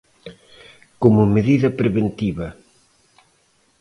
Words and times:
Como 1.01 1.31
medida 1.35 1.69
preventiva. 1.79 2.47